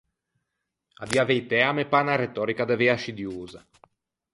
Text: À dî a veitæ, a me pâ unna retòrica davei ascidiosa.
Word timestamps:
À 1.03 1.03
dî 1.09 1.17
a 1.23 1.25
veitæ, 1.31 1.59
a 1.69 1.71
me 1.77 1.85
pâ 1.91 1.99
unna 2.03 2.15
retòrica 2.23 2.65
davei 2.69 2.89
ascidiosa. 2.95 3.61